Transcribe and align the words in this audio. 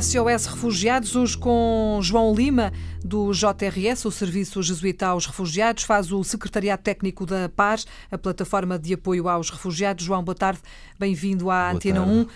SOS 0.00 0.46
Refugiados, 0.46 1.16
hoje 1.16 1.38
com 1.38 1.98
João 2.02 2.34
Lima, 2.34 2.70
do 3.02 3.32
JRS, 3.32 4.04
o 4.04 4.10
Serviço 4.10 4.62
Jesuíta 4.62 5.06
aos 5.06 5.24
Refugiados, 5.24 5.84
faz 5.84 6.12
o 6.12 6.22
Secretariado 6.22 6.82
Técnico 6.82 7.24
da 7.24 7.48
Paz, 7.48 7.86
a 8.10 8.18
plataforma 8.18 8.78
de 8.78 8.92
apoio 8.92 9.26
aos 9.26 9.48
refugiados. 9.48 10.04
João, 10.04 10.22
boa 10.22 10.34
tarde, 10.34 10.60
bem-vindo 10.98 11.50
à 11.50 11.68
boa 11.68 11.76
Antena 11.76 12.00
tarde. 12.00 12.12
1. 12.12 12.26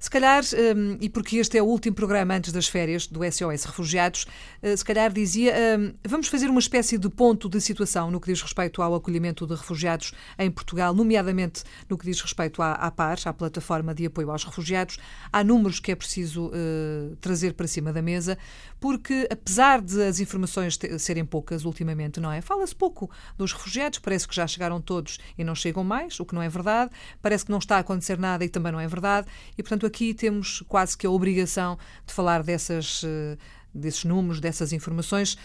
Se 0.00 0.08
calhar, 0.08 0.42
um, 0.74 0.96
e 0.98 1.10
porque 1.10 1.36
este 1.36 1.58
é 1.58 1.62
o 1.62 1.66
último 1.66 1.94
programa 1.94 2.32
antes 2.32 2.52
das 2.52 2.66
férias 2.66 3.06
do 3.06 3.20
SOS 3.22 3.64
Refugiados, 3.64 4.26
uh, 4.62 4.74
se 4.74 4.82
calhar 4.82 5.12
dizia, 5.12 5.54
um, 5.78 5.92
vamos 6.08 6.26
fazer 6.26 6.48
uma 6.48 6.58
espécie 6.58 6.96
de 6.96 7.10
ponto 7.10 7.50
de 7.50 7.60
situação 7.60 8.10
no 8.10 8.18
que 8.18 8.32
diz 8.32 8.40
respeito 8.40 8.80
ao 8.80 8.94
acolhimento 8.94 9.46
de 9.46 9.54
refugiados 9.54 10.14
em 10.38 10.50
Portugal, 10.50 10.94
nomeadamente 10.94 11.64
no 11.86 11.98
que 11.98 12.06
diz 12.06 12.18
respeito 12.18 12.62
à, 12.62 12.72
à 12.72 12.90
PAR, 12.90 13.18
à 13.26 13.32
Plataforma 13.34 13.94
de 13.94 14.06
Apoio 14.06 14.30
aos 14.30 14.42
Refugiados. 14.42 14.96
Há 15.30 15.44
números 15.44 15.78
que 15.78 15.92
é 15.92 15.94
preciso 15.94 16.46
uh, 16.46 17.14
trazer 17.20 17.52
para 17.52 17.66
cima 17.66 17.92
da 17.92 18.00
mesa, 18.00 18.38
porque 18.80 19.28
apesar 19.30 19.82
de 19.82 20.02
as 20.02 20.18
informações 20.18 20.78
serem 20.98 21.26
poucas 21.26 21.66
ultimamente, 21.66 22.20
não 22.20 22.32
é? 22.32 22.40
Fala-se 22.40 22.74
pouco 22.74 23.10
dos 23.36 23.52
refugiados, 23.52 23.98
parece 23.98 24.26
que 24.26 24.34
já 24.34 24.46
chegaram 24.46 24.80
todos 24.80 25.18
e 25.36 25.44
não 25.44 25.54
chegam 25.54 25.84
mais, 25.84 26.18
o 26.18 26.24
que 26.24 26.34
não 26.34 26.40
é 26.40 26.48
verdade, 26.48 26.90
parece 27.20 27.44
que 27.44 27.50
não 27.50 27.58
está 27.58 27.76
a 27.76 27.80
acontecer 27.80 28.18
nada 28.18 28.42
e 28.42 28.48
também 28.48 28.72
não 28.72 28.80
é 28.80 28.88
verdade, 28.88 29.26
e 29.58 29.62
portanto 29.62 29.89
aqui 29.90 30.14
temos 30.14 30.62
quase 30.68 30.96
que 30.96 31.06
a 31.06 31.10
obrigação 31.10 31.76
de 32.06 32.14
falar 32.14 32.42
dessas, 32.42 33.02
eh, 33.04 33.36
desses 33.74 34.04
números, 34.04 34.40
dessas 34.40 34.72
informações. 34.72 35.36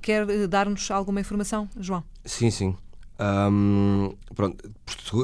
Quer 0.00 0.28
eh, 0.28 0.46
dar-nos 0.46 0.90
alguma 0.90 1.20
informação, 1.20 1.68
João? 1.80 2.04
Sim, 2.24 2.50
sim. 2.50 2.76
Um, 3.18 4.12
pronto, 4.34 4.58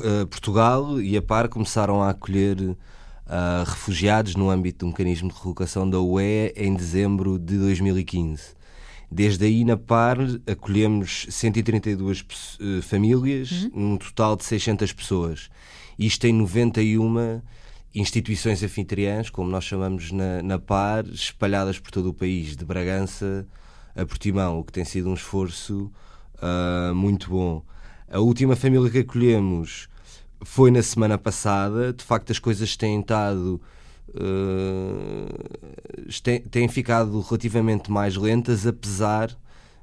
eh, 0.02 0.24
Portugal 0.24 1.00
e 1.00 1.16
a 1.16 1.22
PAR 1.22 1.48
começaram 1.48 2.02
a 2.02 2.10
acolher 2.10 2.56
uh, 2.60 2.76
refugiados 3.66 4.34
no 4.36 4.48
âmbito 4.48 4.86
do 4.86 4.88
mecanismo 4.88 5.28
de 5.28 5.38
relocação 5.38 5.88
da 5.88 6.00
UE 6.00 6.52
em 6.56 6.74
dezembro 6.74 7.38
de 7.38 7.58
2015. 7.58 8.58
Desde 9.12 9.44
aí, 9.44 9.64
na 9.64 9.76
PAR, 9.76 10.18
acolhemos 10.46 11.26
132 11.28 12.20
uh, 12.20 12.82
famílias, 12.82 13.50
uhum. 13.50 13.70
num 13.74 13.96
total 13.96 14.36
de 14.36 14.44
600 14.44 14.92
pessoas. 14.92 15.50
Isto 15.98 16.26
em 16.26 16.32
91 16.32 17.42
instituições 17.94 18.62
anfitriãs, 18.62 19.30
como 19.30 19.50
nós 19.50 19.64
chamamos 19.64 20.12
na, 20.12 20.42
na 20.42 20.58
PAR, 20.58 21.04
espalhadas 21.06 21.78
por 21.78 21.90
todo 21.90 22.10
o 22.10 22.14
país, 22.14 22.56
de 22.56 22.64
Bragança 22.64 23.46
a 23.94 24.06
Portimão, 24.06 24.60
o 24.60 24.64
que 24.64 24.72
tem 24.72 24.84
sido 24.84 25.08
um 25.10 25.14
esforço 25.14 25.90
uh, 26.36 26.94
muito 26.94 27.30
bom. 27.30 27.62
A 28.08 28.18
última 28.20 28.56
família 28.56 28.90
que 28.90 28.98
acolhemos 28.98 29.88
foi 30.42 30.70
na 30.70 30.82
semana 30.82 31.18
passada. 31.18 31.92
De 31.92 32.04
facto, 32.04 32.30
as 32.32 32.38
coisas 32.38 32.76
têm 32.76 33.00
estado. 33.00 33.60
Uh, 34.08 35.28
têm, 36.50 36.66
ficado 36.66 37.20
relativamente 37.20 37.92
mais 37.92 38.16
lentas, 38.16 38.66
apesar 38.66 39.30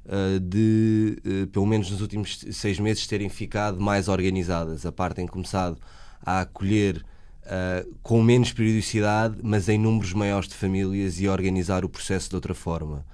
uh, 0.04 0.38
de, 0.38 1.16
uh, 1.24 1.46
pelo 1.46 1.66
menos 1.66 1.90
nos 1.90 2.02
últimos 2.02 2.44
seis 2.52 2.78
meses, 2.78 3.06
terem 3.06 3.30
ficado 3.30 3.80
mais 3.80 4.08
organizadas. 4.08 4.84
A 4.84 4.92
parte 4.92 5.16
tem 5.16 5.26
começado 5.26 5.78
a 6.20 6.40
acolher 6.40 7.02
uh, 7.48 7.96
com 8.02 8.22
menos 8.22 8.52
periodicidade, 8.52 9.38
mas 9.42 9.68
em 9.68 9.78
números 9.78 10.12
maiores 10.12 10.48
de 10.48 10.54
famílias 10.54 11.20
e 11.20 11.28
organizar 11.28 11.84
o 11.84 11.88
processo 11.88 12.28
de 12.28 12.34
outra 12.36 12.54
forma. 12.54 13.04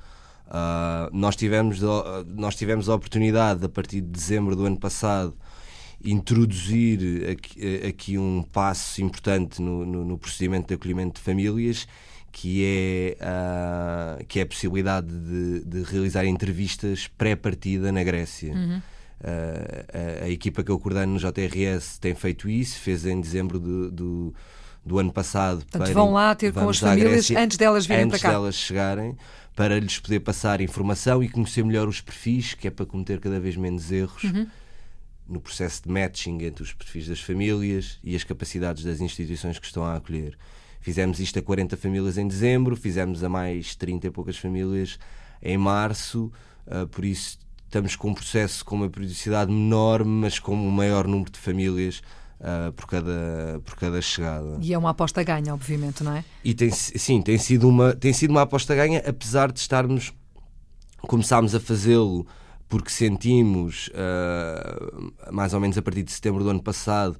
Uh, 0.46 1.08
nós, 1.12 1.36
tivemos, 1.36 1.80
nós 2.26 2.54
tivemos 2.54 2.88
a 2.88 2.94
oportunidade, 2.94 3.64
a 3.64 3.68
partir 3.68 4.00
de 4.00 4.08
dezembro 4.08 4.54
do 4.54 4.66
ano 4.66 4.78
passado, 4.78 5.34
introduzir 6.04 7.30
aqui, 7.30 7.86
aqui 7.88 8.18
um 8.18 8.42
passo 8.42 9.00
importante 9.02 9.62
no, 9.62 9.86
no, 9.86 10.04
no, 10.04 10.18
procedimento 10.18 10.68
de 10.68 10.74
acolhimento 10.74 11.18
de 11.18 11.24
famílias, 11.24 11.88
que 12.30 12.62
é, 12.64 13.16
uh, 13.22 14.24
que 14.26 14.40
é 14.40 14.42
a 14.42 14.46
possibilidade 14.46 15.06
de, 15.06 15.64
de 15.64 15.82
realizar 15.82 16.26
entrevistas 16.26 17.06
pré-partida 17.06 17.90
na 17.90 18.02
Grécia. 18.02 18.52
Uhum. 18.52 18.82
Uh, 19.20 20.20
a, 20.22 20.24
a, 20.24 20.28
equipa 20.28 20.62
que 20.62 20.70
eu 20.70 20.78
coordeno 20.78 21.14
no 21.14 21.18
JRS 21.18 21.98
tem 21.98 22.14
feito 22.14 22.48
isso, 22.48 22.78
fez 22.78 23.06
em 23.06 23.18
dezembro 23.20 23.58
do, 23.58 23.90
do, 23.90 24.34
do 24.84 24.98
ano 24.98 25.12
passado. 25.12 25.58
Portanto, 25.60 25.82
para, 25.82 25.94
vão 25.94 26.12
lá 26.12 26.34
ter 26.34 26.52
com 26.52 26.68
as 26.68 26.78
famílias 26.78 27.12
Grécia, 27.12 27.40
antes 27.40 27.56
delas 27.56 27.86
virem 27.86 28.08
para 28.08 28.18
cá. 28.18 28.28
Antes 28.28 28.38
delas 28.38 28.54
chegarem, 28.54 29.16
para 29.56 29.78
lhes 29.78 29.98
poder 29.98 30.20
passar 30.20 30.60
informação 30.60 31.22
e 31.22 31.28
conhecer 31.28 31.64
melhor 31.64 31.88
os 31.88 32.00
perfis, 32.00 32.54
que 32.54 32.68
é 32.68 32.70
para 32.70 32.84
cometer 32.84 33.20
cada 33.20 33.40
vez 33.40 33.56
menos 33.56 33.90
erros. 33.90 34.24
Uhum. 34.24 34.46
No 35.26 35.40
processo 35.40 35.84
de 35.84 35.88
matching 35.88 36.42
entre 36.42 36.62
os 36.62 36.74
perfis 36.74 37.08
das 37.08 37.20
famílias 37.20 37.98
e 38.04 38.14
as 38.14 38.22
capacidades 38.24 38.84
das 38.84 39.00
instituições 39.00 39.58
que 39.58 39.64
estão 39.64 39.82
a 39.82 39.96
acolher. 39.96 40.36
Fizemos 40.80 41.18
isto 41.18 41.38
a 41.38 41.42
40 41.42 41.78
famílias 41.78 42.18
em 42.18 42.28
dezembro, 42.28 42.76
fizemos 42.76 43.24
a 43.24 43.28
mais 43.30 43.74
30 43.74 44.08
e 44.08 44.10
poucas 44.10 44.36
famílias 44.36 44.98
em 45.40 45.56
março, 45.56 46.30
uh, 46.66 46.86
por 46.88 47.06
isso 47.06 47.38
estamos 47.74 47.96
com 47.96 48.10
um 48.10 48.14
processo 48.14 48.64
com 48.64 48.76
uma 48.76 48.88
periodicidade 48.88 49.50
menor, 49.50 50.04
mas 50.04 50.38
com 50.38 50.54
um 50.54 50.70
maior 50.70 51.08
número 51.08 51.32
de 51.32 51.40
famílias 51.40 52.02
uh, 52.38 52.72
por, 52.72 52.86
cada, 52.86 53.60
por 53.64 53.74
cada 53.74 54.00
chegada. 54.00 54.58
E 54.60 54.72
é 54.72 54.78
uma 54.78 54.90
aposta 54.90 55.24
ganha, 55.24 55.52
obviamente, 55.52 56.04
não 56.04 56.12
é? 56.12 56.24
E 56.44 56.54
tem, 56.54 56.70
sim, 56.70 57.20
tem 57.20 57.36
sido, 57.36 57.68
uma, 57.68 57.92
tem 57.92 58.12
sido 58.12 58.30
uma 58.30 58.42
aposta 58.42 58.76
ganha, 58.76 59.02
apesar 59.04 59.50
de 59.50 59.58
estarmos. 59.58 60.12
Começámos 61.00 61.52
a 61.54 61.60
fazê-lo 61.60 62.24
porque 62.68 62.90
sentimos, 62.90 63.88
uh, 63.88 65.32
mais 65.32 65.52
ou 65.52 65.58
menos 65.58 65.76
a 65.76 65.82
partir 65.82 66.04
de 66.04 66.12
setembro 66.12 66.44
do 66.44 66.50
ano 66.50 66.62
passado, 66.62 67.18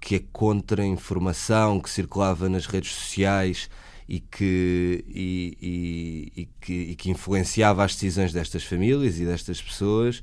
que 0.00 0.14
a 0.14 0.20
contra-informação 0.32 1.80
que 1.80 1.90
circulava 1.90 2.48
nas 2.48 2.66
redes 2.66 2.94
sociais 2.94 3.68
e 4.08 4.20
que, 4.20 5.04
e, 5.08 5.58
e, 5.60 6.42
e, 6.42 6.48
que, 6.60 6.72
e 6.72 6.96
que 6.96 7.10
influenciava 7.10 7.84
as 7.84 7.94
decisões 7.94 8.32
destas 8.32 8.64
famílias 8.64 9.18
e 9.18 9.24
destas 9.24 9.60
pessoas 9.60 10.18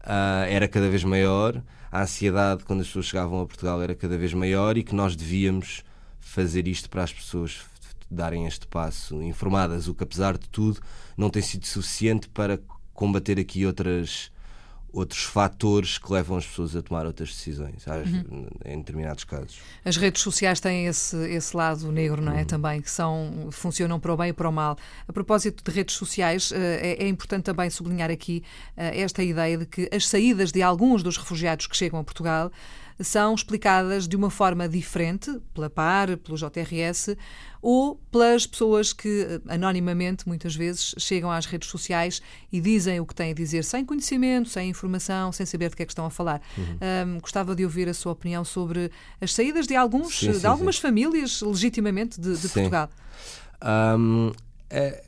uh, 0.00 0.44
era 0.48 0.66
cada 0.66 0.88
vez 0.88 1.04
maior. 1.04 1.62
A 1.90 2.02
ansiedade, 2.02 2.64
quando 2.64 2.80
as 2.80 2.86
pessoas 2.88 3.06
chegavam 3.06 3.40
a 3.40 3.46
Portugal, 3.46 3.80
era 3.80 3.94
cada 3.94 4.18
vez 4.18 4.34
maior 4.34 4.76
e 4.76 4.82
que 4.82 4.94
nós 4.94 5.16
devíamos 5.16 5.82
fazer 6.20 6.68
isto 6.68 6.90
para 6.90 7.04
as 7.04 7.12
pessoas 7.12 7.60
darem 8.10 8.46
este 8.46 8.66
passo 8.66 9.22
informadas, 9.22 9.86
o 9.86 9.94
que 9.94 10.02
apesar 10.02 10.36
de 10.36 10.48
tudo 10.48 10.80
não 11.16 11.30
tem 11.30 11.42
sido 11.42 11.66
suficiente 11.66 12.28
para 12.28 12.58
combater 12.92 13.38
aqui 13.38 13.64
outras 13.66 14.30
outros 14.92 15.22
fatores 15.22 15.98
que 15.98 16.12
levam 16.12 16.36
as 16.36 16.46
pessoas 16.46 16.74
a 16.74 16.82
tomar 16.82 17.06
outras 17.06 17.28
decisões, 17.28 17.86
uhum. 17.86 18.46
em 18.64 18.78
determinados 18.78 19.24
casos. 19.24 19.60
As 19.84 19.96
redes 19.96 20.22
sociais 20.22 20.60
têm 20.60 20.86
esse, 20.86 21.16
esse 21.30 21.56
lado 21.56 21.90
negro, 21.92 22.22
não 22.22 22.32
é? 22.32 22.40
Uhum. 22.40 22.44
Também, 22.44 22.80
que 22.80 22.90
são, 22.90 23.48
funcionam 23.50 24.00
para 24.00 24.12
o 24.12 24.16
bem 24.16 24.30
e 24.30 24.32
para 24.32 24.48
o 24.48 24.52
mal. 24.52 24.76
A 25.06 25.12
propósito 25.12 25.62
de 25.62 25.76
redes 25.76 25.94
sociais, 25.94 26.50
eh, 26.52 26.96
é, 26.98 27.04
é 27.04 27.08
importante 27.08 27.44
também 27.44 27.68
sublinhar 27.68 28.10
aqui 28.10 28.42
eh, 28.76 29.00
esta 29.00 29.22
ideia 29.22 29.58
de 29.58 29.66
que 29.66 29.88
as 29.92 30.06
saídas 30.06 30.50
de 30.50 30.62
alguns 30.62 31.02
dos 31.02 31.16
refugiados 31.16 31.66
que 31.66 31.76
chegam 31.76 32.00
a 32.00 32.04
Portugal 32.04 32.50
são 33.00 33.34
explicadas 33.34 34.08
de 34.08 34.16
uma 34.16 34.30
forma 34.30 34.68
diferente, 34.68 35.30
pela 35.54 35.70
PAR, 35.70 36.16
pelo 36.18 36.36
JRS, 36.36 37.16
ou 37.62 37.96
pelas 38.10 38.46
pessoas 38.46 38.92
que, 38.92 39.26
eh, 39.28 39.40
anonimamente, 39.48 40.26
muitas 40.26 40.54
vezes, 40.54 40.94
chegam 40.98 41.30
às 41.30 41.46
redes 41.46 41.68
sociais 41.68 42.22
e 42.52 42.60
dizem 42.60 43.00
o 43.00 43.06
que 43.06 43.14
têm 43.14 43.30
a 43.30 43.34
dizer, 43.34 43.64
sem 43.64 43.84
conhecimento, 43.84 44.48
sem 44.48 44.70
informação, 44.70 45.32
sem 45.32 45.46
saber 45.46 45.70
de 45.70 45.76
que 45.76 45.82
é 45.82 45.86
que 45.86 45.92
estão 45.92 46.06
a 46.06 46.10
falar. 46.10 46.40
Uhum. 46.56 47.16
Um, 47.16 47.20
gostava 47.20 47.54
de 47.54 47.64
ouvir 47.64 47.88
a 47.88 47.94
sua 47.94 48.12
opinião 48.12 48.44
sobre 48.44 48.90
as 49.20 49.32
saídas 49.32 49.66
de, 49.66 49.76
alguns, 49.76 50.18
sim, 50.18 50.32
sim, 50.32 50.40
de 50.40 50.46
algumas 50.46 50.76
sim. 50.76 50.82
famílias, 50.82 51.42
legitimamente, 51.42 52.20
de, 52.20 52.36
de 52.36 52.48
Portugal. 52.48 52.90
Um, 53.62 54.32
é 54.70 55.02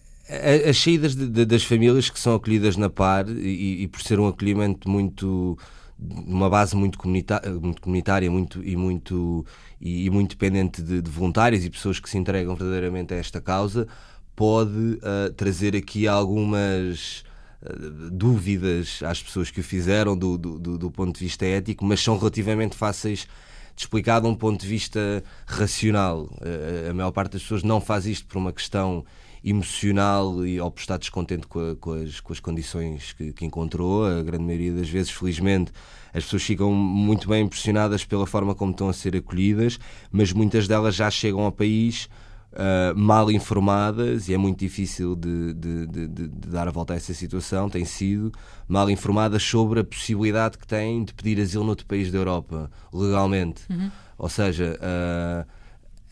as 0.69 0.79
saídas 0.79 1.15
de, 1.15 1.27
de, 1.27 1.45
das 1.45 1.65
famílias 1.65 2.09
que 2.09 2.21
são 2.21 2.35
acolhidas 2.35 2.77
na 2.77 2.89
PAR 2.89 3.29
e, 3.29 3.83
e, 3.83 3.89
por 3.89 4.01
ser 4.01 4.21
um 4.21 4.29
acolhimento 4.29 4.89
muito 4.89 5.59
uma 6.01 6.49
base 6.49 6.75
muito, 6.75 6.99
muito 7.07 7.83
comunitária 7.83 8.31
muito, 8.31 8.65
e, 8.65 8.77
muito, 8.77 9.45
e, 9.81 10.07
e 10.07 10.11
muito 10.11 10.31
dependente 10.31 10.83
de, 10.83 11.03
de, 11.03 11.11
voluntários 11.11 11.65
e 11.65 11.71
pessoas 11.71 12.01
que 12.01 12.09
se 12.09 12.17
entregam 12.17 12.55
verdadeiramente 12.55 13.13
a 13.13 13.17
esta 13.19 13.41
causa, 13.41 13.87
pode 14.35 14.71
uh, 14.71 15.33
trazer 15.37 15.77
aqui 15.77 16.09
algumas 16.09 17.23
uh, 17.63 18.11
dúvidas 18.11 19.01
às 19.05 19.23
pessoas 19.23 19.51
que 19.51 19.61
o 19.61 19.65
fizeram 19.65 20.17
do, 20.17 20.39
do, 20.39 20.79
do, 20.79 20.91
ponto 20.91 21.19
de 21.19 21.25
vista 21.25 21.45
ético, 21.45 21.85
mas 21.85 22.01
são 22.01 22.17
relativamente 22.17 22.75
fáceis 22.75 23.29
de 23.77 23.83
explicar 23.83 24.21
de 24.21 24.27
um 24.27 24.35
ponto 24.35 24.61
de 24.61 24.67
vista 24.67 25.23
racional. 25.47 26.23
Uh, 26.41 26.91
a 26.91 26.95
maior 26.95 27.11
parte 27.11 27.33
das 27.33 27.43
pessoas 27.43 27.63
não 27.63 27.81
faz 27.81 28.07
isto 28.07 28.27
por 28.27 28.39
uma 28.39 28.53
questão 28.53 29.05
emocional 29.45 30.45
e 30.47 30.61
ou 30.61 30.71
por 30.71 30.81
estar 30.81 30.99
descontente 30.99 31.47
com, 31.47 31.71
a, 31.71 31.77
com, 31.77 31.93
as, 31.93 32.21
com 32.21 32.33
as 32.33 32.41
condições 32.41 33.13
que, 33.13 33.33
que, 33.33 33.45
encontrou. 33.45 34.05
A 34.05 34.23
grande 34.23 34.45
maioria 34.45 34.73
das 34.73 34.89
vezes, 34.89 35.11
felizmente, 35.11 35.73
as 36.13 36.25
pessoas 36.25 36.43
ficam 36.43 36.73
muito 36.73 37.29
bem 37.29 37.45
impressionadas 37.45 38.05
pela 38.05 38.27
forma 38.27 38.55
como 38.55 38.73
estão 38.73 38.89
a 38.89 38.93
ser 38.93 39.17
acolhidas, 39.17 39.79
mas 40.11 40.33
muitas 40.33 40.69
delas 40.69 40.95
já 40.95 41.11
chegam 41.11 41.41
ao 41.41 41.53
país. 41.53 42.09
Uh, 42.53 42.99
mal 42.99 43.31
informadas 43.31 44.29
e 44.29 44.35
é 44.35 44.37
muito 44.37 44.59
difícil 44.59 45.15
de, 45.15 45.55
de, 45.55 45.87
de, 45.87 46.09
de, 46.09 46.29
dar 46.49 46.67
a 46.67 46.73
volta 46.73 46.95
a 46.95 46.97
essa 46.97 47.15
situação. 47.15 47.71
Tem 47.71 47.85
sido 47.85 48.33
mal 48.67 48.91
informadas 48.91 49.41
sobre 49.41 49.79
a 49.79 49.85
possibilidade 49.85 50.59
que 50.59 50.67
têm 50.67 51.05
de 51.05 51.15
pedir 51.15 51.41
asilo 51.41 51.63
noutro 51.63 51.87
país 51.87 52.11
da 52.11 52.19
Europa 52.19 52.69
legalmente. 52.93 53.63
Uhum. 53.71 53.89
Ou 54.19 54.29
seja, 54.29 54.77
uh, 54.77 55.60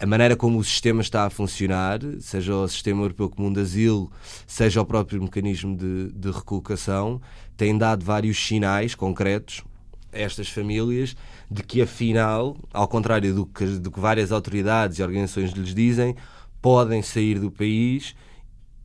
a 0.00 0.06
maneira 0.06 0.36
como 0.36 0.58
o 0.58 0.64
sistema 0.64 1.02
está 1.02 1.26
a 1.26 1.30
funcionar, 1.30 1.98
seja 2.20 2.54
o 2.54 2.68
Sistema 2.68 3.02
Europeu 3.02 3.28
Comum 3.28 3.52
de 3.52 3.60
Asilo, 3.60 4.10
seja 4.46 4.80
o 4.80 4.86
próprio 4.86 5.20
mecanismo 5.20 5.76
de, 5.76 6.12
de 6.12 6.30
recolocação, 6.30 7.20
tem 7.56 7.76
dado 7.76 8.04
vários 8.04 8.38
sinais 8.38 8.94
concretos 8.94 9.64
a 10.12 10.18
estas 10.20 10.48
famílias 10.48 11.16
de 11.50 11.64
que, 11.64 11.82
afinal, 11.82 12.56
ao 12.72 12.86
contrário 12.86 13.34
do 13.34 13.44
que, 13.44 13.66
do 13.66 13.90
que 13.90 13.98
várias 13.98 14.30
autoridades 14.30 14.98
e 14.98 15.02
organizações 15.02 15.50
lhes 15.50 15.74
dizem, 15.74 16.14
podem 16.62 17.02
sair 17.02 17.40
do 17.40 17.50
país 17.50 18.14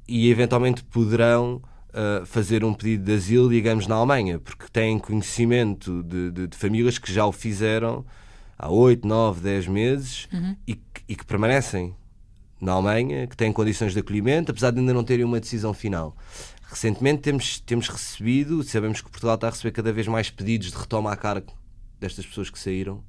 e 0.07 0.31
eventualmente 0.31 0.83
poderão 0.83 1.62
uh, 1.89 2.25
fazer 2.25 2.65
um 2.65 2.74
pedido 2.74 3.06
de 3.06 3.13
asilo, 3.13 3.50
digamos, 3.50 3.86
na 3.86 3.95
Alemanha, 3.95 4.39
porque 4.39 4.65
têm 4.71 4.98
conhecimento 4.98 6.01
de, 6.01 6.31
de, 6.31 6.48
de 6.48 6.57
famílias 6.57 6.98
que 6.98 7.13
já 7.13 7.24
o 7.24 7.31
fizeram 7.31 8.04
há 8.57 8.69
8, 8.69 9.07
9, 9.07 9.42
10 9.42 9.68
meses 9.68 10.27
uhum. 10.31 10.56
e, 10.68 10.80
e, 11.07 11.15
que 11.15 11.25
permanecem 11.25 11.95
na 12.59 12.73
Alemanha, 12.73 13.27
que 13.27 13.35
têm 13.35 13.51
condições 13.51 13.94
de 13.94 14.00
acolhimento, 14.00 14.51
apesar 14.51 14.71
de 14.71 14.79
ainda 14.79 14.94
não 14.94 15.03
terem 15.03 15.25
uma 15.25 15.39
decisão 15.39 15.73
final. 15.73 16.15
Recentemente 16.63 17.21
temos, 17.21 17.59
temos 17.59 17.88
recebido, 17.88 18.63
sabemos 18.63 19.01
que 19.01 19.09
Portugal 19.09 19.35
está 19.35 19.47
a 19.47 19.50
receber 19.50 19.71
cada 19.71 19.91
vez 19.91 20.07
mais 20.07 20.29
pedidos 20.29 20.71
de 20.71 20.77
retoma 20.77 21.11
a 21.11 21.15
cargo 21.15 21.53
destas 22.00 22.25
pessoas 22.25 22.50
que 22.50 22.57
saíram 22.57 23.03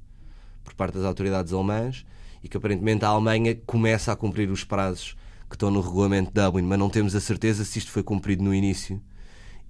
por 0.62 0.75
parte 0.75 0.94
das 0.94 1.05
autoridades 1.05 1.52
alemãs 1.52 2.05
e 2.43 2.49
que 2.49 2.56
aparentemente 2.56 3.05
a 3.05 3.08
Alemanha 3.08 3.55
começa 3.67 4.12
a 4.12 4.17
cumprir 4.17 4.50
os 4.50 4.64
prazos 4.64 5.17
que 5.49 5.56
estão 5.56 5.70
no 5.70 5.81
regulamento 5.81 6.32
de 6.32 6.43
Dublin, 6.43 6.62
mas 6.64 6.79
não 6.79 6.91
temos 6.91 7.14
a 7.14 7.20
certeza 7.20 7.64
se 7.64 7.79
isto 7.79 7.91
foi 7.91 8.02
cumprido 8.02 8.43
no 8.43 8.55
início. 8.55 9.00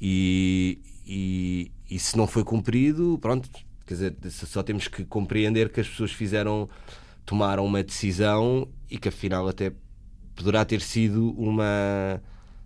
E, 0.01 0.81
e, 1.07 1.71
e 1.91 1.99
se 1.99 2.17
não 2.17 2.27
foi 2.27 2.43
cumprido, 2.43 3.19
pronto, 3.21 3.49
Quer 3.87 3.95
dizer, 3.95 4.17
só 4.31 4.63
temos 4.63 4.89
que 4.89 5.05
compreender 5.05 5.71
que 5.71 5.81
as 5.81 5.89
pessoas 5.89 6.11
fizeram, 6.11 6.69
tomaram 7.25 7.65
uma 7.65 7.83
decisão 7.83 8.69
e 8.91 8.99
que 8.99 9.09
afinal 9.09 9.49
até 9.49 9.73
poderá 10.35 10.65
ter 10.65 10.81
sido 10.81 11.31
uma 11.39 12.21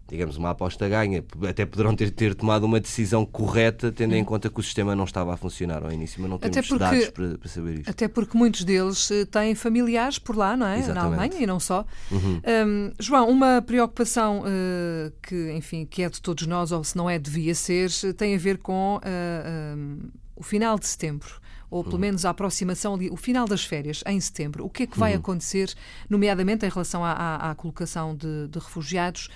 digamos, 0.08 0.38
uma 0.38 0.50
aposta 0.50 0.88
ganha. 0.88 1.22
Até 1.48 1.66
poderão 1.66 1.94
ter, 1.94 2.10
ter 2.10 2.34
tomado 2.34 2.64
uma 2.64 2.80
decisão 2.80 3.26
correta, 3.26 3.92
tendo 3.92 4.14
em 4.14 4.24
conta 4.24 4.48
que 4.48 4.58
o 4.58 4.62
sistema 4.62 4.96
não 4.96 5.04
estava 5.04 5.34
a 5.34 5.36
funcionar 5.36 5.84
ao 5.84 5.92
início, 5.92 6.20
mas 6.20 6.30
não 6.30 6.38
temos 6.38 6.66
porque, 6.66 6.78
dados 6.78 7.08
para, 7.10 7.38
para, 7.38 7.48
saber 7.48 7.80
isso. 7.80 7.90
Até 7.90 8.08
porque 8.08 8.36
muitos 8.36 8.64
deles 8.64 9.10
eh, 9.10 9.26
têm 9.26 9.54
familiares 9.54 10.18
por 10.18 10.34
lá, 10.34 10.56
não 10.56 10.66
é? 10.66 10.78
Exatamente. 10.78 10.94
Na 10.94 11.04
Alemanha 11.04 11.42
e 11.42 11.46
não 11.46 11.60
só. 11.60 11.84
Uhum. 12.10 12.40
Um, 12.66 12.92
João, 12.98 13.28
uma 13.28 13.60
preocupação 13.60 14.40
uh, 14.40 15.12
que, 15.22 15.52
enfim, 15.52 15.84
que 15.84 16.02
é 16.02 16.08
de 16.08 16.22
todos 16.22 16.46
nós, 16.46 16.72
ou 16.72 16.82
se 16.82 16.96
não 16.96 17.08
é, 17.08 17.18
devia 17.18 17.54
ser, 17.54 17.90
tem 18.16 18.34
a 18.34 18.38
ver 18.38 18.58
com 18.58 18.96
uh, 18.96 19.76
um, 19.76 19.98
o 20.38 20.42
final 20.42 20.78
de 20.78 20.86
setembro, 20.86 21.40
ou 21.68 21.82
pelo 21.82 21.96
uhum. 21.96 22.00
menos 22.00 22.24
a 22.24 22.30
aproximação 22.30 22.94
ali, 22.94 23.10
o 23.10 23.16
final 23.16 23.46
das 23.46 23.64
férias, 23.64 24.02
em 24.06 24.18
setembro, 24.20 24.64
o 24.64 24.70
que 24.70 24.84
é 24.84 24.86
que 24.86 24.98
vai 24.98 25.12
uhum. 25.12 25.18
acontecer, 25.18 25.74
nomeadamente 26.08 26.64
em 26.64 26.68
relação 26.68 27.04
à, 27.04 27.12
à, 27.12 27.50
à 27.50 27.54
colocação 27.54 28.14
de, 28.14 28.46
de, 28.48 28.58
refugiados? 28.58 29.28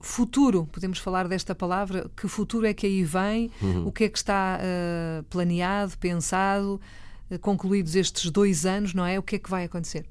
Futuro, 0.00 0.68
podemos 0.70 0.98
falar 0.98 1.28
desta 1.28 1.54
palavra? 1.54 2.10
Que 2.16 2.28
futuro 2.28 2.66
é 2.66 2.74
que 2.74 2.86
aí 2.86 3.04
vem? 3.04 3.50
Uhum. 3.62 3.86
O 3.86 3.92
que 3.92 4.04
é 4.04 4.08
que 4.08 4.18
está 4.18 4.58
uh, 4.58 5.22
planeado, 5.24 5.96
pensado, 5.98 6.80
uh, 7.30 7.38
concluídos 7.38 7.94
estes 7.94 8.30
dois 8.30 8.66
anos, 8.66 8.92
não 8.92 9.06
é? 9.06 9.18
O 9.18 9.22
que 9.22 9.36
é 9.36 9.38
que 9.38 9.50
vai 9.50 9.64
acontecer? 9.64 10.04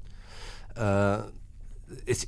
Uh, 0.70 1.30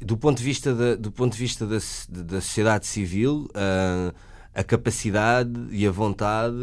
do 0.03 0.17
ponto 0.17 0.39
de 0.39 0.45
vista 0.45 0.75
da, 0.75 0.95
do 0.95 1.11
ponto 1.11 1.33
de 1.33 1.39
vista 1.39 1.67
da, 1.67 1.79
da 2.09 2.41
sociedade 2.41 2.87
civil, 2.87 3.49
uh, 3.51 4.15
a 4.55 4.65
capacidade 4.65 5.53
e 5.71 5.87
a 5.87 5.91
vontade 5.91 6.57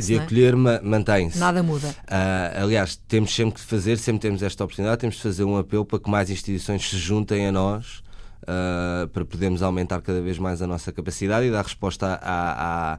de 0.00 0.14
é? 0.16 0.18
acolher 0.18 0.54
é? 0.54 0.80
mantém-se. 0.82 1.38
Nada 1.38 1.62
muda. 1.62 1.88
Uh, 1.88 2.62
aliás, 2.64 2.96
temos 3.08 3.34
sempre 3.34 3.54
que 3.54 3.60
fazer, 3.60 3.98
sempre 3.98 4.22
temos 4.22 4.42
esta 4.42 4.64
oportunidade, 4.64 5.00
temos 5.00 5.16
de 5.16 5.22
fazer 5.22 5.44
um 5.44 5.56
apelo 5.56 5.84
para 5.84 6.00
que 6.00 6.10
mais 6.10 6.28
instituições 6.28 6.88
se 6.88 6.98
juntem 6.98 7.46
a 7.46 7.52
nós 7.52 8.02
uh, 8.42 9.06
para 9.08 9.24
podermos 9.24 9.62
aumentar 9.62 10.02
cada 10.02 10.20
vez 10.20 10.38
mais 10.38 10.60
a 10.60 10.66
nossa 10.66 10.92
capacidade 10.92 11.46
e 11.46 11.50
dar 11.50 11.62
resposta 11.62 12.18
à, 12.20 12.94
à, 12.94 12.98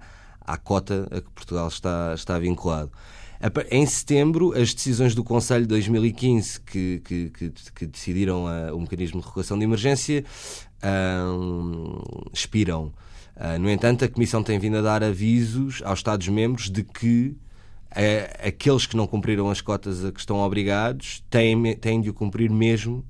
à 0.53 0.57
cota 0.57 1.07
a 1.12 1.19
que 1.19 1.29
Portugal 1.31 1.67
está, 1.67 2.13
está 2.15 2.39
vinculado. 2.39 2.91
Em 3.69 3.85
setembro, 3.85 4.53
as 4.53 4.73
decisões 4.73 5.13
do 5.13 5.23
Conselho 5.23 5.63
de 5.63 5.67
2015 5.67 6.62
que, 6.62 7.01
que, 7.03 7.29
que, 7.29 7.51
que 7.75 7.85
decidiram 7.85 8.47
a, 8.47 8.73
o 8.73 8.79
mecanismo 8.79 9.19
de 9.19 9.27
regulação 9.27 9.59
de 9.59 9.65
emergência 9.65 10.23
um, 10.83 12.00
expiram. 12.33 12.94
Uh, 13.35 13.59
no 13.59 13.69
entanto, 13.69 14.05
a 14.05 14.07
Comissão 14.07 14.41
tem 14.41 14.57
vindo 14.57 14.77
a 14.77 14.81
dar 14.81 15.03
avisos 15.03 15.81
aos 15.83 15.99
Estados-membros 15.99 16.69
de 16.69 16.83
que 16.83 17.35
uh, 17.91 18.47
aqueles 18.47 18.85
que 18.85 18.95
não 18.95 19.05
cumpriram 19.05 19.49
as 19.49 19.59
cotas 19.59 20.05
a 20.05 20.11
que 20.11 20.19
estão 20.19 20.37
obrigados 20.39 21.23
têm, 21.29 21.75
têm 21.75 21.99
de 21.99 22.09
o 22.09 22.13
cumprir 22.13 22.49
mesmo 22.49 23.03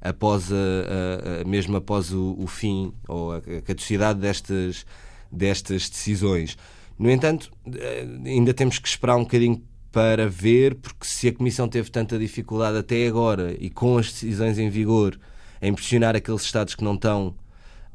após, 0.00 0.52
a, 0.52 1.42
a, 1.42 1.44
mesmo 1.44 1.76
após 1.76 2.12
o, 2.12 2.34
o, 2.38 2.46
fim 2.46 2.92
ou 3.06 3.34
a, 3.34 3.40
caducidade 3.64 4.18
destas, 4.18 4.84
destas 5.30 5.88
decisões. 5.88 6.56
No 6.98 7.08
entanto, 7.08 7.52
uh, 7.66 8.26
ainda 8.26 8.52
temos 8.52 8.80
que 8.80 8.88
esperar 8.88 9.16
um 9.16 9.22
bocadinho 9.22 9.62
para 9.92 10.28
ver, 10.28 10.74
porque 10.74 11.06
se 11.06 11.28
a 11.28 11.32
Comissão 11.32 11.68
teve 11.68 11.88
tanta 11.90 12.18
dificuldade 12.18 12.76
até 12.76 13.06
agora 13.06 13.54
e 13.58 13.70
com 13.70 13.96
as 13.96 14.06
decisões 14.06 14.58
em 14.58 14.68
vigor 14.68 15.18
em 15.62 15.72
pressionar 15.72 16.14
aqueles 16.14 16.42
Estados 16.42 16.74
que 16.74 16.84
não 16.84 16.94
estão 16.94 17.34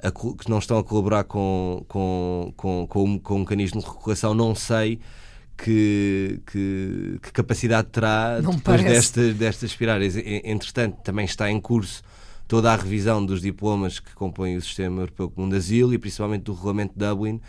a, 0.03 0.11
que 0.11 0.49
não 0.49 0.59
estão 0.59 0.77
a 0.77 0.83
colaborar 0.83 1.23
com, 1.23 1.85
com, 1.87 2.53
com, 2.57 2.87
com, 2.87 3.19
com 3.19 3.35
o 3.35 3.39
mecanismo 3.39 3.79
de 3.79 3.87
recuperação, 3.87 4.33
não 4.33 4.53
sei 4.53 4.99
que, 5.57 6.41
que, 6.45 7.19
que 7.21 7.31
capacidade 7.31 7.87
terá 7.89 8.41
não 8.41 8.55
depois 8.55 8.83
destas, 8.83 9.35
destas 9.35 9.71
espirales. 9.71 10.15
Entretanto, 10.17 10.97
também 11.03 11.25
está 11.25 11.49
em 11.49 11.59
curso 11.59 12.03
toda 12.47 12.71
a 12.71 12.75
revisão 12.75 13.25
dos 13.25 13.41
diplomas 13.41 13.99
que 13.99 14.13
compõem 14.13 14.57
o 14.57 14.61
Sistema 14.61 15.01
Europeu 15.01 15.29
Comum 15.29 15.49
de 15.49 15.55
Asilo 15.55 15.93
e 15.93 15.97
principalmente 15.97 16.43
do 16.43 16.53
Regulamento 16.53 16.93
de 16.93 17.05
Dublin, 17.05 17.39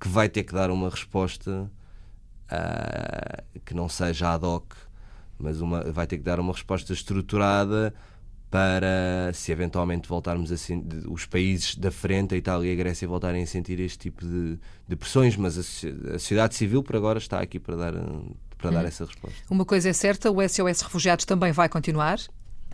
que 0.00 0.08
vai 0.08 0.28
ter 0.28 0.44
que 0.44 0.54
dar 0.54 0.70
uma 0.70 0.88
resposta 0.88 1.70
uh, 2.50 3.60
que 3.64 3.74
não 3.74 3.88
seja 3.88 4.34
ad 4.34 4.46
hoc, 4.46 4.74
mas 5.38 5.60
uma, 5.60 5.82
vai 5.90 6.06
ter 6.06 6.18
que 6.18 6.24
dar 6.24 6.38
uma 6.38 6.52
resposta 6.52 6.92
estruturada 6.92 7.92
para 8.50 9.30
se 9.34 9.52
eventualmente 9.52 10.08
voltarmos 10.08 10.50
a 10.50 10.56
os 11.08 11.26
países 11.26 11.74
da 11.74 11.90
frente, 11.90 12.34
a 12.34 12.38
Itália 12.38 12.70
e 12.70 12.72
a 12.72 12.76
Grécia, 12.76 13.06
voltarem 13.06 13.42
a 13.42 13.46
sentir 13.46 13.78
este 13.80 13.98
tipo 13.98 14.24
de, 14.24 14.58
de 14.86 14.96
pressões, 14.96 15.36
mas 15.36 15.58
a, 15.58 15.60
a, 16.14 16.18
sociedade 16.18 16.54
civil 16.54 16.82
por 16.82 16.96
agora 16.96 17.18
está 17.18 17.40
aqui 17.40 17.58
para 17.58 17.76
dar, 17.76 17.92
para 18.56 18.70
dar 18.70 18.84
hum. 18.84 18.88
essa 18.88 19.04
resposta. 19.04 19.38
Uma 19.50 19.64
coisa 19.64 19.90
é 19.90 19.92
certa, 19.92 20.30
o 20.30 20.46
SOS 20.48 20.80
Refugiados 20.80 21.24
também 21.24 21.52
vai 21.52 21.68
continuar. 21.68 22.18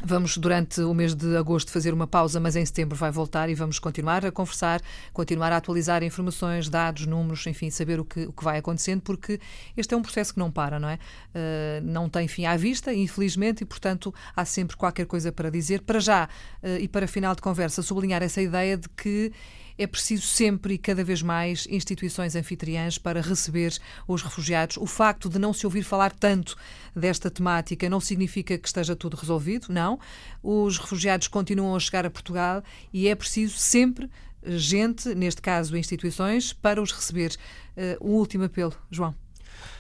Vamos, 0.03 0.37
durante 0.37 0.81
o 0.83 0.93
mês 0.93 1.15
de 1.15 1.37
agosto, 1.37 1.71
fazer 1.71 1.95
uma 1.95 2.07
pausa, 2.07 2.39
mas 2.39 2.57
em 2.57 2.67
setembro 2.67 2.97
vai 2.97 3.11
voltar 3.11 3.49
e 3.49 3.55
vamos 3.55 3.79
continuar 3.79 4.25
a 4.27 4.33
conversar, 4.33 4.83
continuar 5.13 5.53
a 5.53 5.57
atualizar 5.57 6.03
informações, 6.03 6.69
dados, 6.69 7.07
números, 7.07 7.47
enfim, 7.47 7.71
saber 7.71 8.01
o 8.01 8.05
que, 8.05 8.27
o 8.27 8.33
que 8.33 8.45
vai 8.45 8.59
acontecendo, 8.59 9.01
porque 9.01 9.41
este 9.77 9.95
é 9.95 9.97
um 9.97 10.03
processo 10.03 10.35
que 10.35 10.39
não 10.39 10.51
para, 10.51 10.79
não 10.79 10.89
é? 10.89 10.95
Uh, 10.95 11.85
não 11.85 12.09
tem 12.09 12.29
fim 12.29 12.45
à 12.45 12.57
vista, 12.57 12.93
infelizmente, 12.93 13.63
e, 13.63 13.65
portanto, 13.65 14.13
há 14.37 14.45
sempre 14.45 14.77
qualquer 14.77 15.07
coisa 15.07 15.33
para 15.33 15.51
dizer. 15.51 15.81
Para 15.83 16.01
já, 16.01 16.29
uh, 16.63 16.67
e 16.81 16.89
para 16.89 17.07
final 17.07 17.35
de 17.35 17.41
conversa, 17.41 17.81
sublinhar 17.81 18.23
essa 18.23 18.43
ideia 18.43 18.77
de 18.77 18.89
que 18.91 19.33
é 19.77 19.87
preciso 19.87 20.27
sempre 20.27 20.75
e 20.75 20.79
cada 20.79 21.03
vez 21.03 21.21
mais 21.23 21.67
instituições 21.69 22.37
anfitriãs 22.37 22.97
para 22.97 23.21
receber 23.21 23.77
os 24.07 24.23
refugiados. 24.23 24.77
O 24.77 24.87
facto 24.87 25.29
de 25.29 25.39
não 25.39 25.53
se 25.53 25.67
ouvir 25.67 25.83
falar 25.83 26.13
tanto 26.13 26.57
desta 26.95 27.31
temática 27.31 27.89
não 27.89 28.01
significa 28.01 28.57
que 28.57 28.69
esteja 28.69 28.95
tudo 28.95 29.17
resolvido, 29.17 29.67
não. 29.71 29.94
Os 30.43 30.79
refugiados 30.79 31.29
continuam 31.29 31.75
a 31.75 31.81
chegar 31.81 32.07
a 32.07 32.11
Portugal 32.11 32.63
e 32.93 33.09
é 33.09 33.15
preciso 33.15 33.59
sempre 33.59 34.11
gente, 34.47 35.15
neste 35.15 35.41
caso 35.41 35.77
instituições, 35.77 36.53
para 36.53 36.81
os 36.81 36.93
receber. 36.93 37.35
Uh, 37.77 38.11
um 38.11 38.13
último 38.15 38.45
apelo, 38.45 38.75
João. 38.91 39.15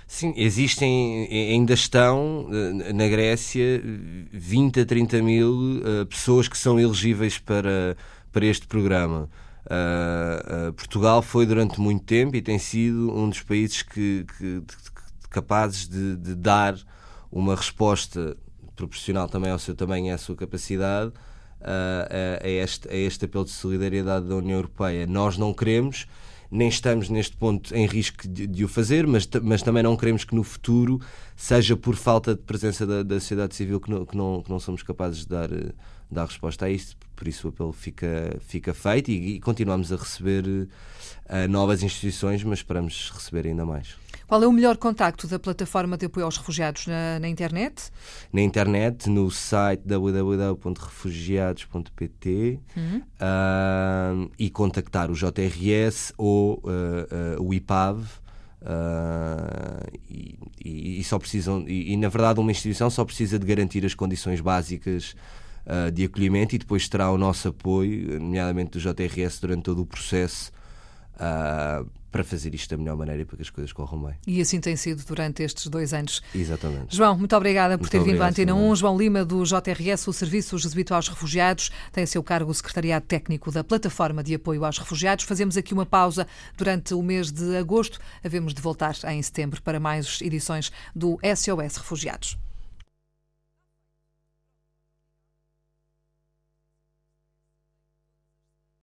Sim, 0.06 0.34
existem, 0.36 1.26
ainda 1.30 1.72
estão 1.72 2.48
eh, 2.52 2.92
na 2.92 3.08
Grécia 3.08 3.82
20 4.30 4.80
a 4.80 4.84
30 4.84 5.22
mil 5.22 5.50
uh, 5.50 6.06
pessoas 6.06 6.46
que 6.46 6.58
são 6.58 6.78
elegíveis 6.78 7.38
para, 7.38 7.96
para 8.30 8.44
este 8.44 8.66
programa. 8.66 9.30
Uh, 9.64 10.72
Portugal 10.74 11.22
foi 11.22 11.46
durante 11.46 11.80
muito 11.80 12.04
tempo 12.04 12.36
e 12.36 12.42
tem 12.42 12.58
sido 12.58 13.10
um 13.16 13.30
dos 13.30 13.40
países 13.40 13.82
que, 13.82 14.26
que 14.38 14.62
capazes 15.30 15.88
de, 15.88 16.16
de, 16.16 16.34
dar 16.34 16.76
uma 17.32 17.56
resposta 17.56 18.36
proporcional 18.74 19.28
também 19.28 19.50
ao 19.50 19.58
seu 19.58 19.74
tamanho 19.74 20.06
e 20.06 20.10
à 20.10 20.18
sua 20.18 20.36
capacidade 20.36 21.10
uh, 21.10 22.40
a, 22.40 22.46
a, 22.46 22.48
este, 22.48 22.88
a 22.88 22.94
este 22.94 23.24
apelo 23.24 23.44
de 23.44 23.50
solidariedade 23.50 24.26
da 24.26 24.36
União 24.36 24.56
Europeia. 24.56 25.06
Nós 25.06 25.38
não 25.38 25.54
queremos, 25.54 26.06
nem 26.50 26.68
estamos 26.68 27.08
neste 27.08 27.36
ponto 27.36 27.74
em 27.74 27.86
risco 27.86 28.28
de, 28.28 28.46
de 28.46 28.64
o 28.64 28.68
fazer, 28.68 29.06
mas, 29.06 29.28
mas 29.42 29.62
também 29.62 29.82
não 29.82 29.96
queremos 29.96 30.24
que 30.24 30.34
no 30.34 30.42
futuro 30.42 31.00
seja 31.36 31.76
por 31.76 31.96
falta 31.96 32.34
de 32.34 32.42
presença 32.42 32.86
da, 32.86 33.02
da 33.02 33.20
sociedade 33.20 33.54
civil 33.54 33.80
que 33.80 33.90
não, 33.90 34.04
que, 34.04 34.16
não, 34.16 34.42
que 34.42 34.50
não 34.50 34.60
somos 34.60 34.82
capazes 34.82 35.20
de 35.20 35.28
dar, 35.28 35.48
dar 36.10 36.26
resposta 36.26 36.66
a 36.66 36.70
isto 36.70 36.96
por 37.14 37.28
isso 37.28 37.46
o 37.46 37.50
apelo 37.50 37.72
fica, 37.72 38.36
fica 38.40 38.74
feito 38.74 39.10
e, 39.10 39.36
e 39.36 39.40
continuamos 39.40 39.92
a 39.92 39.96
receber 39.96 40.44
uh, 40.46 40.68
novas 41.48 41.82
instituições, 41.82 42.42
mas 42.44 42.58
esperamos 42.58 43.10
receber 43.14 43.46
ainda 43.46 43.64
mais. 43.64 43.96
Qual 44.26 44.42
é 44.42 44.46
o 44.46 44.52
melhor 44.52 44.78
contacto 44.78 45.26
da 45.26 45.38
plataforma 45.38 45.98
de 45.98 46.06
apoio 46.06 46.24
aos 46.24 46.38
refugiados 46.38 46.86
na, 46.86 47.20
na 47.20 47.28
internet? 47.28 47.90
Na 48.32 48.40
internet, 48.40 49.10
no 49.10 49.30
site 49.30 49.86
www.refugiados.pt 49.86 52.58
uhum. 52.76 52.98
uh, 52.98 54.30
e 54.38 54.48
contactar 54.50 55.10
o 55.10 55.14
JRS 55.14 56.14
ou 56.16 56.62
uh, 56.64 57.38
uh, 57.38 57.46
o 57.46 57.52
IPAV. 57.52 58.06
E, 60.08 60.38
e, 60.64 61.00
e, 61.00 61.04
só 61.04 61.18
precisam 61.18 61.68
e, 61.68 61.92
e, 61.92 61.96
na 61.98 62.08
verdade 62.08 62.40
uma 62.40 62.50
instituição 62.50 62.88
só 62.88 63.04
precisa 63.04 63.38
de 63.38 63.44
garantir 63.44 63.84
as 63.84 63.94
condições 63.94 64.40
básicas 64.40 65.14
de 65.92 66.04
acolhimento 66.04 66.54
e 66.54 66.58
depois 66.58 66.88
terá 66.88 67.10
o 67.10 67.18
nosso 67.18 67.48
apoio, 67.48 68.18
nomeadamente 68.18 68.70
do 68.70 68.80
JRS, 68.80 69.38
durante 69.38 69.64
todo 69.64 69.82
o 69.82 69.86
processo 69.86 70.50
uh, 71.16 71.86
para 72.14 72.22
fazer 72.22 72.54
isto 72.54 72.70
da 72.70 72.76
melhor 72.76 72.96
maneira 72.96 73.22
e 73.22 73.24
para 73.24 73.36
que 73.36 73.42
as 73.42 73.50
coisas 73.50 73.72
corram 73.72 74.00
bem. 74.00 74.14
E 74.24 74.40
assim 74.40 74.60
tem 74.60 74.76
sido 74.76 75.04
durante 75.04 75.42
estes 75.42 75.66
dois 75.66 75.92
anos. 75.92 76.22
Exatamente. 76.32 76.94
João, 76.94 77.18
muito 77.18 77.34
obrigada 77.34 77.76
por 77.76 77.82
muito 77.82 77.90
ter 77.90 78.04
vindo 78.04 78.22
à 78.22 78.28
Antena 78.28 78.54
1. 78.54 78.76
João 78.76 78.96
Lima, 78.96 79.24
do 79.24 79.42
JRS, 79.42 80.06
o 80.06 80.12
Serviço 80.12 80.56
Jesuíta 80.56 80.94
aos 80.94 81.08
Refugiados, 81.08 81.72
tem 81.90 82.04
a 82.04 82.06
seu 82.06 82.22
cargo 82.22 82.52
o 82.52 82.54
Secretariado 82.54 83.04
Técnico 83.04 83.50
da 83.50 83.64
Plataforma 83.64 84.22
de 84.22 84.32
Apoio 84.32 84.64
aos 84.64 84.78
Refugiados. 84.78 85.24
Fazemos 85.24 85.56
aqui 85.56 85.74
uma 85.74 85.84
pausa 85.84 86.24
durante 86.56 86.94
o 86.94 87.02
mês 87.02 87.32
de 87.32 87.56
agosto. 87.56 87.98
Havemos 88.22 88.54
de 88.54 88.62
voltar 88.62 88.94
em 89.08 89.20
setembro 89.20 89.60
para 89.60 89.80
mais 89.80 90.20
edições 90.22 90.70
do 90.94 91.18
SOS 91.20 91.78
Refugiados. 91.78 92.38